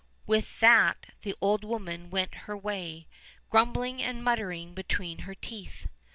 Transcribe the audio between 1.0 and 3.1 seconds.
the old woman went her way,